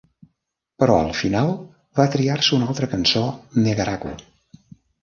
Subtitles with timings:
[0.83, 1.53] Però al final
[2.01, 3.25] va triar-se una altra cançó
[3.69, 4.21] "Negaraku".